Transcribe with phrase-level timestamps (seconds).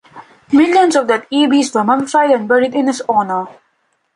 [0.51, 3.45] Millions of dead ibis were mummified and buried in his honour.